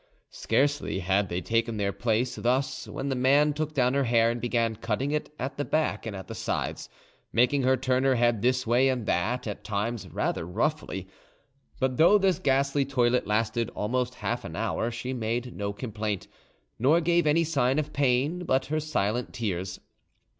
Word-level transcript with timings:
Scarcely 0.31 0.97
had 1.01 1.29
they 1.29 1.41
taken 1.41 1.77
their 1.77 1.91
place 1.93 2.35
thus 2.37 2.87
when 2.87 3.09
the 3.09 3.15
man 3.15 3.53
took 3.53 3.75
down 3.75 3.93
her 3.93 4.05
hair 4.05 4.31
and 4.31 4.41
began 4.41 4.75
cutting 4.75 5.11
it 5.11 5.31
at 5.37 5.57
the 5.57 5.63
back 5.63 6.07
and 6.07 6.15
at 6.15 6.27
the 6.27 6.33
sides, 6.33 6.89
making 7.31 7.61
her 7.61 7.77
turn 7.77 8.03
her 8.03 8.15
head 8.15 8.41
this 8.41 8.65
way 8.65 8.89
and 8.89 9.05
that, 9.05 9.45
at 9.45 9.63
times 9.63 10.09
rather 10.09 10.43
roughly; 10.43 11.07
but 11.79 11.97
though 11.97 12.17
this 12.17 12.39
ghastly 12.39 12.83
toilet 12.83 13.27
lasted 13.27 13.69
almost 13.75 14.15
half 14.15 14.43
an 14.43 14.55
hour, 14.55 14.89
she 14.89 15.13
made 15.13 15.55
no 15.55 15.71
complaint, 15.71 16.27
nor 16.79 16.99
gave 16.99 17.27
any 17.27 17.43
sign 17.43 17.77
of 17.77 17.93
pain 17.93 18.43
but 18.43 18.65
her 18.65 18.79
silent 18.79 19.31
tears. 19.35 19.79